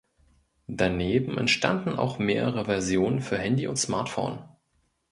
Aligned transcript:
Daneben 0.65 1.37
entstanden 1.37 1.91
auch 1.95 2.17
mehrere 2.17 2.65
Versionen 2.65 3.21
für 3.21 3.37
Handy 3.37 3.67
und 3.67 3.75
Smartphone. 3.77 4.43